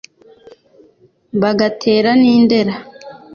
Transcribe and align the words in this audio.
bagatera 1.41 2.09
n,i 2.21 2.25
ndera 2.43 2.75